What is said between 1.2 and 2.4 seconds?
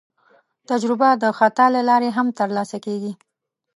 د خطا له لارې هم